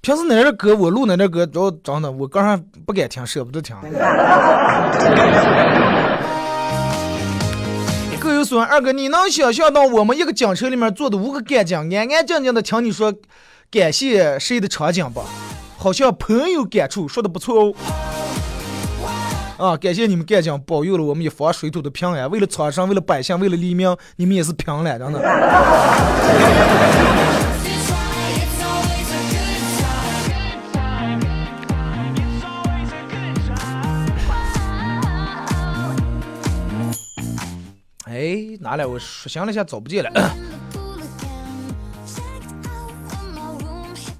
[0.00, 3.74] 平时那点歌我录那点歌，主要真的我刚上不敢听，舍不得听。
[8.20, 13.12] 各有所二哥，你能想象到我们一个警车里面坐的五个干警，安安静静的听你说
[13.68, 15.24] 感谢谁的场景不？
[15.76, 17.74] 好像朋友感触，说的不错哦。
[19.58, 25.20] 啊，感谢你们干警保佑了我们一方水土的平安，为了苍生，为了百姓，为了黎明，你们也是平了，真的。
[38.04, 38.84] 哎，哪来？
[38.84, 40.10] 我想了一下，找不见了。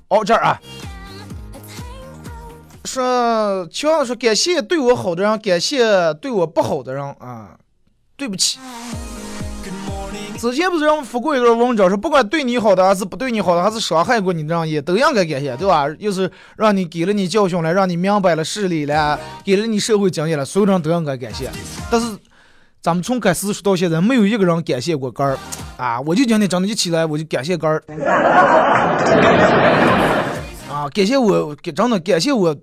[0.09, 0.59] 哦，这儿啊，
[2.97, 7.51] 说，乔说感谢对我好的人，感谢对我不好的人啊，
[8.16, 8.59] 对不起。
[10.38, 15.86] 之前不是让我发过一个文章，说不管对你好的还是不对你好的，还是伤害过你的人，也都应该感谢，对吧？
[15.99, 21.51] 又是让你给了你教训了，让你明白了事理了，给了你社会经验了，所有人都应该感谢。
[21.90, 22.16] 但是。
[22.82, 25.36] 咱们从开始说到现在，没有一个人感谢过杆儿
[25.76, 26.01] 啊！
[26.03, 27.82] 我就今天真的一起来，我就感谢杆儿
[30.70, 30.88] 啊！
[30.94, 32.55] 感谢我，真的感谢我，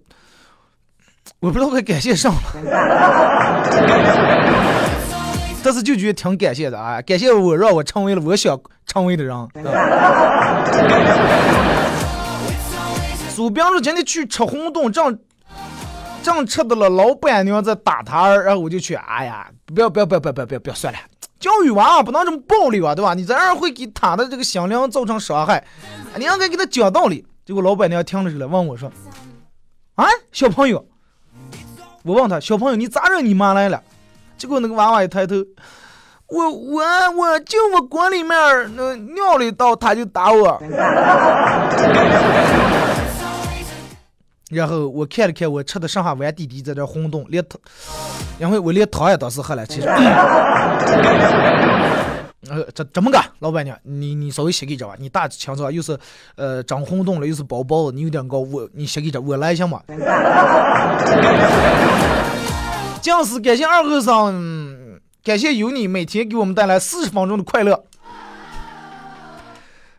[1.44, 2.42] 我不知道该感谢上了，
[5.62, 7.02] 但是就觉得挺感谢的啊！
[7.02, 9.36] 感谢我，让我成为了我想成为的人。
[13.30, 15.20] 苏兵说今天去吃馄饨，正
[16.24, 19.46] 正吃到了老板娘在打他，然后我就去，哎呀！
[19.66, 21.00] 不要不要不要不要不要不要算了，
[21.42, 23.14] 教育娃不能这么暴力啊，对吧？
[23.14, 25.62] 你这样会给他的这个心灵造成伤害，
[26.16, 28.90] 你应该给他讲道理结果老板娘听了这个问我说
[29.96, 30.88] ：“啊，小朋友。”
[32.04, 33.82] 我问他：“小朋友，你咋认你妈来了？”
[34.38, 35.36] 结果那个娃娃一抬头，
[36.28, 36.82] 我我
[37.12, 38.32] 我就我锅里面
[38.76, 40.62] 那尿了一道，他就打我。
[44.52, 47.58] 然后我看了看我吃的剩下碗底底在这轰动，连汤，
[48.38, 49.88] 因为我连汤也当时喝了，其实。
[52.50, 55.98] 呃，这这么个老板娘，你你稍微歇给着吧，你大清早又是
[56.36, 59.82] 呃长红洞了，又是包包子，你有点高，我你歇给着，我来一下嘛。
[63.02, 64.34] 讲师感谢二和尚，
[65.24, 67.86] 感谢有你每天给我们带来四十分钟的快乐。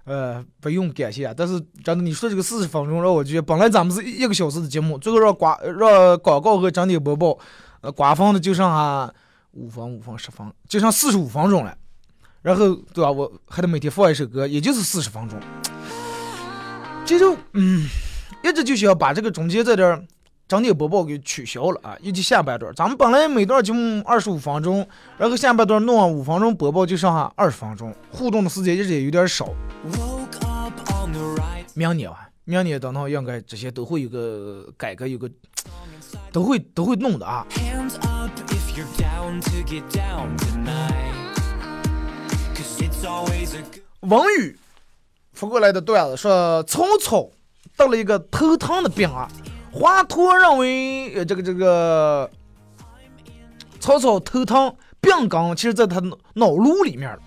[0.04, 7.38] 呃，不用感谢，但是真的你说这个四十分钟让我觉得，本来咱们是一个小时的节目，最后让广让广告和整体播报，
[7.80, 9.10] 呃，瓜分的就剩下
[9.52, 11.74] 五分、五分、十分，就剩四十五分钟了。
[12.44, 13.10] 然后对吧？
[13.10, 15.40] 我还得每天放一首歌，也就是四十分钟。
[17.06, 17.88] 这就嗯，
[18.42, 20.06] 一直就想把这个中间这点
[20.46, 22.70] 整点播报给取消了啊，尤其下半段。
[22.74, 24.86] 咱们本来每段节目二十五分钟，
[25.16, 29.48] 然后下半段弄五分钟播报，就剩下二十分钟，互动的时间一直也有点少。
[31.72, 35.30] 明年啊，明年等到应该这些都会有个改革，有个
[36.30, 37.46] 都会都会弄的啊。
[44.00, 44.58] 王宇
[45.32, 47.28] 发过来的段子说，曹操
[47.76, 49.28] 得了一个头疼的病啊。
[49.72, 52.30] 华佗认为，呃，这个这个
[53.80, 56.00] 曹操头疼病根其实在他
[56.34, 57.18] 脑颅里面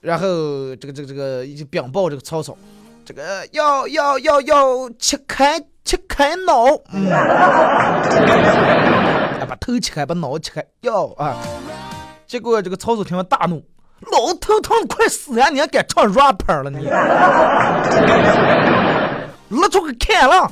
[0.00, 0.26] 然后
[0.76, 2.56] 这个这个这个已经禀报这个曹操，
[3.04, 7.08] 这个要要要要切开切开脑，嗯，
[9.48, 11.38] 把头切开，把脑切开，要啊。
[12.26, 13.64] 结果这个曹操听了大怒。
[14.00, 15.48] 老头疼快死呀！
[15.48, 16.86] 你还敢唱 rapper 了你？
[19.60, 20.50] 拉出个看了。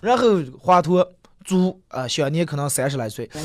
[0.00, 0.24] 然后
[0.60, 1.06] 华佗
[1.44, 3.30] 卒啊，享年可能三十来岁。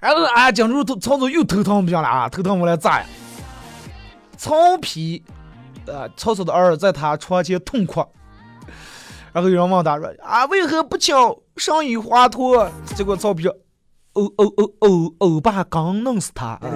[0.00, 3.06] 然后啊，讲住曹操又头疼不行了啊，头疼我来咋呀？
[4.36, 5.20] 曹丕
[5.86, 8.06] 呃，曹操的儿子在他床前痛哭。
[9.32, 11.16] 然后有人问他说啊，为何不请
[11.56, 12.68] 生于华佗？
[12.94, 13.56] 结果曹丕说。
[14.18, 16.58] 欧欧欧欧欧巴刚弄死他。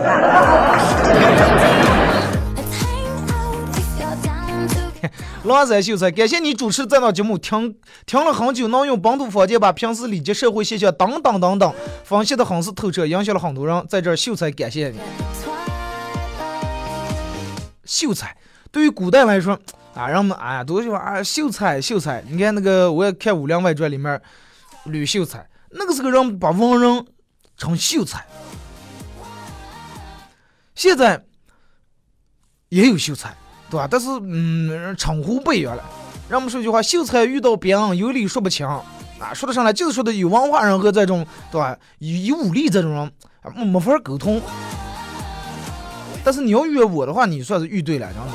[5.42, 7.74] 狼山秀才，感谢你主持这档节目，听
[8.06, 11.74] 听了很久，能用本土方言把平时礼节、社会现象等等等等
[12.04, 13.84] 分析的很是透彻，影响了很多人。
[13.88, 15.00] 在这儿，秀才感谢你。
[17.84, 18.36] 秀才
[18.70, 19.58] 对于古代来说
[19.94, 22.22] 啊，人们啊都喜欢啊秀才秀才。
[22.28, 24.22] 你看那个，我也看《武林外传》里面
[24.84, 27.04] 吕秀才，那个时候人把文人。
[27.56, 28.24] 成秀才，
[30.74, 31.24] 现在
[32.68, 33.34] 也有秀才，
[33.70, 33.86] 对吧？
[33.90, 35.84] 但是，嗯，称呼不一样了。
[36.28, 38.82] 让我们说句话：秀才遇到兵，有理说不清啊。
[39.34, 41.78] 说得上来就是说的有文化人和这种，对吧？
[41.98, 43.12] 有武力这种人，
[43.54, 44.40] 没没法沟通。
[46.24, 48.32] 但是你要约我的话，你算是遇对了，知道吗？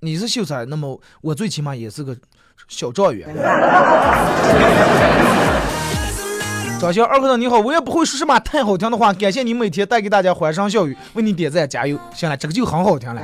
[0.00, 2.16] 你是秀才，那么我最起码也是个
[2.68, 3.28] 小状元。
[6.80, 11.98] 张小二哥你好，我也不会说什么太好听的话，感谢你每天带给大家欢声笑语，为你点赞加油。
[12.14, 13.20] 行了，这个就很好听了。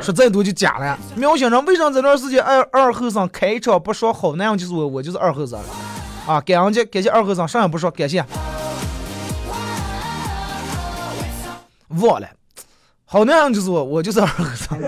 [0.00, 0.96] 说再多就假了。
[1.16, 5.64] 苗先生，为啥这段时间二二后生开场不说好那样就是我，我就是二后生了
[6.32, 6.40] 啊！
[6.42, 8.24] 感恩节，感谢二后生，上也不说感谢。
[12.00, 12.28] 忘了，
[13.04, 14.80] 好那样就是我，我就是二后生。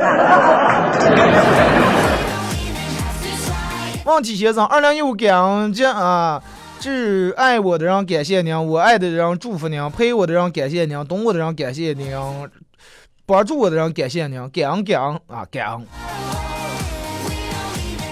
[4.05, 6.43] 问题先生，二零一五感恩节啊！
[6.81, 12.13] 致爱我的人感谢您，我爱的人祝福您，陪我的人感谢您，懂我的人感谢您，
[13.25, 15.87] 帮助我的人感谢您，感恩感恩啊感恩。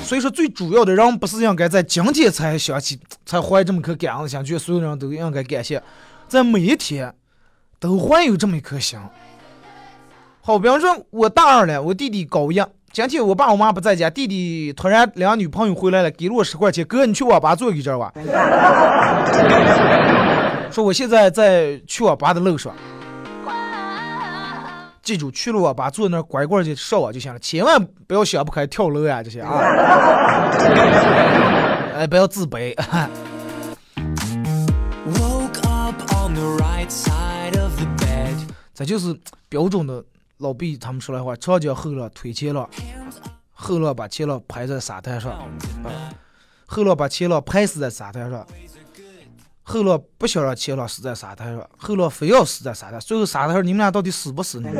[0.05, 5.82] 所以说，最主要的人不是应该在今天才想起，才怀这么颗感恩的心，觉得所有人都应该感谢，
[6.28, 7.12] 在每一天
[7.80, 8.97] 都怀有这么一颗心。
[10.41, 12.62] 好，比方说，我大二了，我弟弟高一。
[12.93, 18.12] 今天我爸我妈不在家，弟弟突然两个女朋友回来了，给了我十块钱，哥你去网吧坐一阵吧。
[20.72, 22.74] 说我现在在去网吧的路上，
[25.03, 29.53] 记住去了网吧坐那乖乖去上网就行了，千万不要想不开跳楼呀这些啊！
[31.95, 32.74] 哎，不要自卑。
[38.74, 39.16] 这就是
[39.49, 40.03] 标准的。
[40.41, 42.66] 老毕他们说来话，长江后浪推前浪，
[43.53, 45.38] 后浪把前浪拍在沙滩上，
[46.64, 48.47] 后浪把前浪拍死在沙滩上，
[49.62, 54.70] 后浪不想让前浪死在沙滩上，后浪非要死在沙滩，最后沙滩上你们俩到底死不死呢？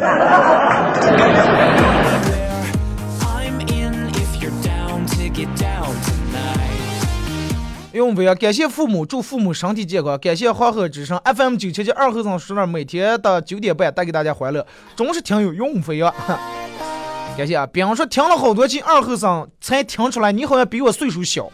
[7.91, 7.97] Tonight.
[7.97, 8.34] 永飞啊！
[8.34, 10.18] 感谢父母，祝父母身体健康。
[10.18, 14.64] 感谢黄河之声 FM 九七七二后生说那每天的九点半带给大家欢乐，
[14.97, 16.14] 总是挺有用飞啊！
[17.36, 17.66] 感谢啊！
[17.66, 21.51] 比方说听了好多期二后生，才听出来你好像比我岁数小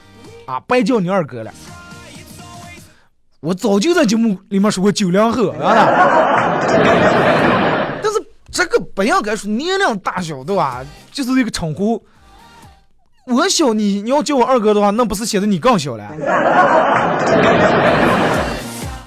[0.46, 1.52] 啊，白叫你二哥了。
[3.40, 6.58] 我早就在节目里面说过九零后，啊，
[8.02, 8.20] 但是
[8.50, 10.84] 这个不应该说年龄大小，对吧？
[11.12, 12.04] 就是一个称呼。
[13.26, 16.08] 我小你，你要叫我二哥的话，那不是显得你更小了？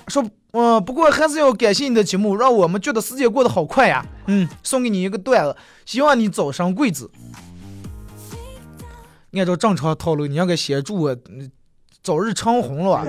[0.10, 4.06] 说，呃，不过还是要感谢你的节目，让我们觉得时间过得好快呀。
[4.28, 5.56] 嗯，送给你一个段子，
[5.86, 7.10] 希望你早生贵子。
[9.34, 11.50] 按照正常套路，你应该先祝我嗯
[12.04, 13.06] 早日长红了吧。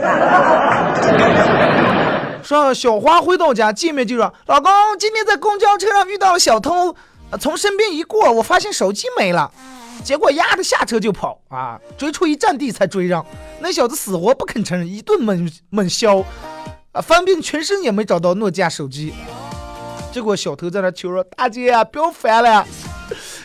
[2.45, 6.95] 说小花回到家，见面就说：“老公，今天在公交车上遇到了小偷，
[7.31, 9.51] 呃从身边一过，我发现手机没了。”
[10.03, 13.25] 结果压着下车就跑啊，追出一站地才追上。
[13.61, 16.25] 那小子死活不肯承认，一顿猛猛削，
[16.93, 19.13] 啊，翻遍全身也没找到诺基亚手机。
[20.13, 22.67] 结果小偷在那求说：“大姐啊，不要烦了，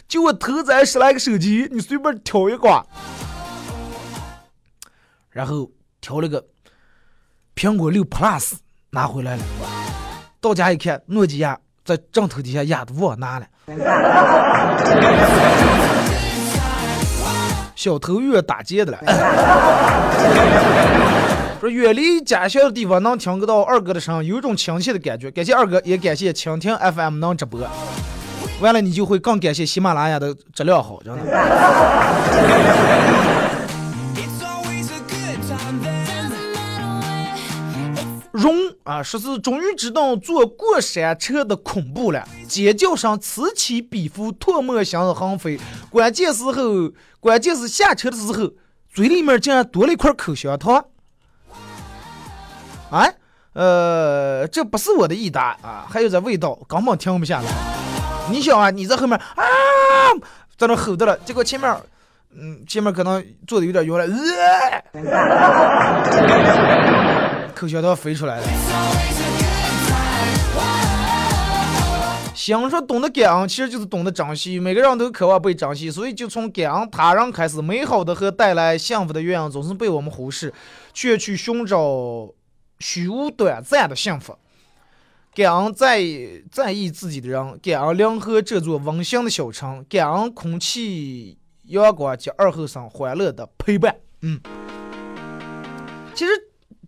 [0.08, 2.86] 就我头咱十来个手机，你随便挑一个。”
[5.30, 5.70] 然后
[6.02, 6.44] 挑了个
[7.56, 8.54] 苹果六 Plus
[8.92, 9.44] 拿回来了，
[10.42, 13.46] 到家一看，诺基亚在枕头底下压的忘拿了。
[17.76, 19.00] 小偷越打劫的了。
[21.60, 25.32] 说远离家乡的地方能听得到二哥的声音，有一种亲切的感觉。
[25.32, 27.60] 感谢二哥，也感谢蜻蜓 FM 能直播。
[28.62, 31.22] 完了，你就会更感谢喜马拉雅的质量好，真的。
[38.46, 45.60] 荣啊，说是终于知道坐过山车的恐怖了，尖叫声此起彼伏，唾沫星子横飞。
[45.90, 48.52] 关键时候，关键是下车的时候，
[48.94, 50.86] 嘴里面竟然多了一块口香糖。
[52.92, 53.10] 啊，
[53.54, 57.52] 呃，这不是我的意达啊，还有这味道，根本停不下来。
[58.30, 59.44] 你想啊，你在后面啊，
[60.56, 61.76] 在那吼的了，结果前面，
[62.38, 64.06] 嗯，前面可能坐的有点远了，
[64.94, 65.04] 呃，
[67.56, 68.48] 口香糖飞出来了。
[72.36, 74.60] 想说懂得感恩，其实就是懂得珍惜。
[74.60, 77.60] 每个人都渴望被珍惜，所以就从感恩他人开始。
[77.60, 80.54] 美好的和带来幸福的愿望总是被我们忽视，
[80.94, 82.30] 却去寻找
[82.80, 84.38] 虚无短暂的幸福。
[85.34, 86.04] 感恩在
[86.52, 93.96] 在意自己的人，感恩临河这座温馨的小城，感恩空气、阳光及二后生欢乐的陪伴。
[94.22, 94.40] 嗯，
[96.14, 96.32] 其实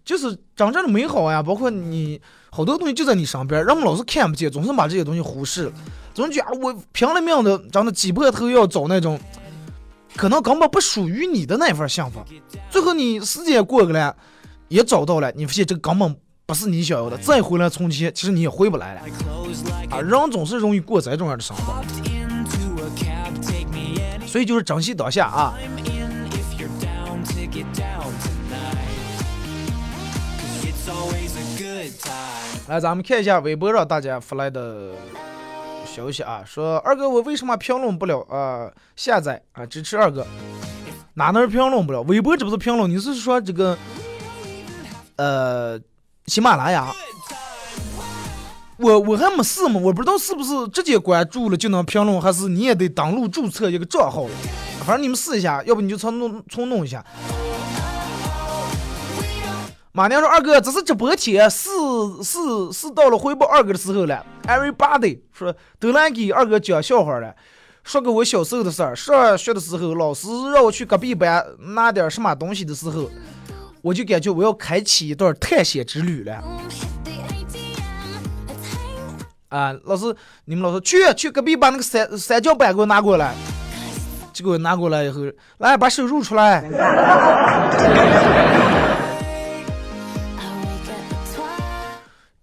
[0.08, 5.72] 就是真正的美好呀，包括你好多东西就在你身边，人们老是看不见，总是把这些东西忽视了，
[6.14, 9.20] 总觉得我拼了命的，真的挤破头要找那种
[10.16, 12.24] 可能根本不属于你的那份幸福，
[12.70, 14.16] 最后你时间过去了，
[14.70, 19.02] 也找到了，你发现这个根本不是你想要的，再回来从前，其实你也回不来了。
[19.92, 21.84] 啊，人总是容易过这种样的生活，
[24.26, 25.54] 所以就是珍惜当下啊。
[32.68, 34.92] 来，咱们看一下微博上大家发来的
[35.86, 40.28] 消息啊，说二哥我为什么评论不了啊、下载啊，支持二哥，
[41.14, 42.02] 哪能评论不了？
[42.02, 43.78] 微博这不是评论，你是说这个
[45.16, 45.80] 呃
[46.26, 46.94] 喜马拉雅？
[48.78, 54.28] 我我还没试嘛，我不知道是不是直接关注了就能评论，还是你也得登录注册一个账号。
[54.86, 57.04] 反正你们试一下，要不你就从弄从弄一下。
[59.98, 61.72] 马娘说：“二哥，这是直播间，是
[62.22, 62.38] 是
[62.72, 64.24] 是到了回报二哥的时候了。
[64.44, 67.34] Everybody 说都来给二哥讲笑话了，
[67.84, 68.96] 说个我小时候的事儿。
[68.96, 71.44] 上学的时候，老师让我去隔壁班
[71.74, 73.10] 拿点什么东西的时候，
[73.82, 76.44] 我就感觉我要开启一段探险之旅了。
[79.50, 83.34] 啊，老师，你们老师去去隔壁把那个三三角板给我拿过来。
[84.32, 85.22] 结果拿过来以后，
[85.58, 86.64] 来把手入出来。”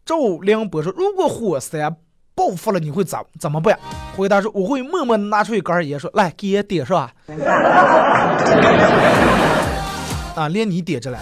[0.04, 1.96] 赵良波说：“如果火山
[2.34, 3.78] 爆发了，你会怎怎么办？”
[4.16, 7.10] 回答说：“我会默默拿出一根烟，说来给爷点上。
[10.36, 11.18] ”啊，连你点着了。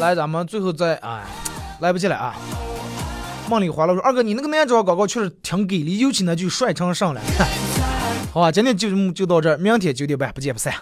[0.00, 1.22] 来，咱们最后再哎，
[1.78, 2.34] 来不及了啊！
[3.48, 7.20] 梦里花落说：“二哥，你那个男装广告确实挺给力，尤其那句帅成上了。
[8.32, 10.74] ”好啊，今天节目就到这儿，明天九点半不见不散。